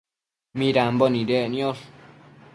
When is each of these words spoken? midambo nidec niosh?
midambo 0.57 1.05
nidec 1.13 1.45
niosh? 1.51 1.83